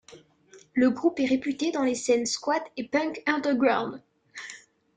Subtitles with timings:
[0.73, 4.01] Le groupe est réputé dans les scènes squat et punk underground.